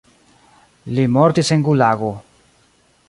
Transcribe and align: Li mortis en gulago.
Li 0.99 1.05
mortis 1.17 1.53
en 1.57 1.67
gulago. 1.69 2.11